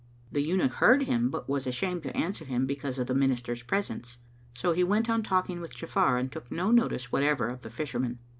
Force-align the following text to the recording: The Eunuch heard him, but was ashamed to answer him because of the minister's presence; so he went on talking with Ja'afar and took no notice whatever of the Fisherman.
The 0.31 0.41
Eunuch 0.41 0.71
heard 0.71 1.03
him, 1.03 1.29
but 1.29 1.47
was 1.47 1.67
ashamed 1.67 2.01
to 2.01 2.17
answer 2.17 2.43
him 2.43 2.65
because 2.65 2.97
of 2.97 3.05
the 3.05 3.13
minister's 3.13 3.61
presence; 3.61 4.17
so 4.55 4.71
he 4.71 4.83
went 4.83 5.11
on 5.11 5.21
talking 5.21 5.61
with 5.61 5.75
Ja'afar 5.75 6.19
and 6.19 6.31
took 6.31 6.51
no 6.51 6.71
notice 6.71 7.11
whatever 7.11 7.47
of 7.49 7.61
the 7.61 7.69
Fisherman. 7.69 8.17